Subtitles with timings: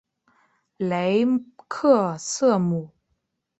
[0.77, 1.27] 雷
[1.67, 2.89] 克瑟姆。